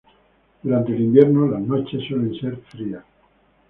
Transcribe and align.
Durante 0.63 0.95
el 0.95 1.01
invierno 1.03 1.45
las 1.47 1.61
noches 1.61 2.01
suelen 2.07 2.33
ser 2.39 2.57
frías. 2.69 3.03